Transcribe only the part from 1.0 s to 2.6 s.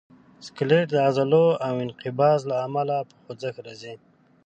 عضلو د انقباض له